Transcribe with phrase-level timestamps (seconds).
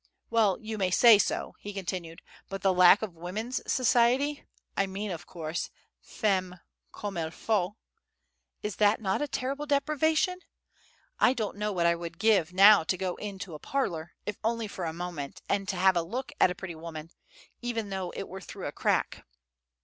[0.31, 4.43] "Well, you may say so," he continued; "but the lack of women's society,
[4.75, 5.69] I mean, of course,
[6.01, 6.57] FEMMES
[6.91, 7.75] COMME IL FAUT,
[8.63, 10.39] is that not a terrible deprivation?
[11.19, 14.67] I don't know what I would give now to go into a parlor, if only
[14.67, 17.11] for a moment, and to have a look at a pretty woman,
[17.61, 19.23] even though it were through a crack."